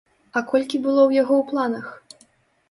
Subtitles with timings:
[0.39, 1.85] А колькі было ў яго ў планах!